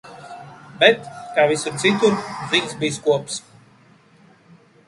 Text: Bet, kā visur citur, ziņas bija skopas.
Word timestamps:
Bet, 0.83 1.03
kā 1.35 1.45
visur 1.51 1.77
citur, 1.85 2.17
ziņas 2.55 2.75
bija 2.83 2.97
skopas. 2.99 3.39